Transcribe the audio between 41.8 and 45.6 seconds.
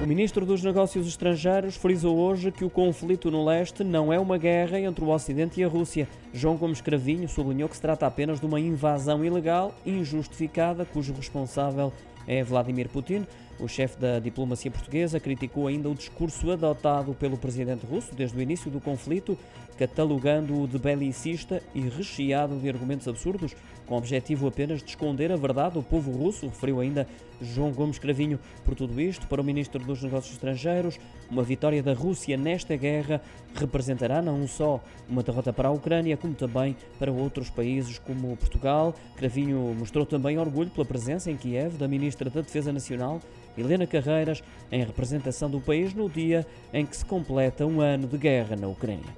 ministra da Defesa Nacional, Helena Carreiras, em representação do